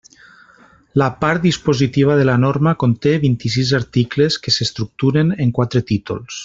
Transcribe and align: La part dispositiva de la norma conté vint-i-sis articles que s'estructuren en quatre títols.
La 1.01 1.09
part 1.25 1.43
dispositiva 1.49 2.15
de 2.21 2.25
la 2.31 2.39
norma 2.45 2.75
conté 2.85 3.15
vint-i-sis 3.29 3.75
articles 3.83 4.43
que 4.47 4.59
s'estructuren 4.59 5.35
en 5.47 5.57
quatre 5.61 5.89
títols. 5.93 6.39